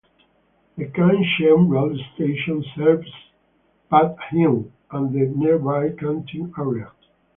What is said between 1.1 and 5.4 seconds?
Sheung Road Station serves Pat Heung and the